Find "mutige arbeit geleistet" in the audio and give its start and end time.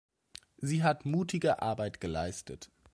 1.05-2.71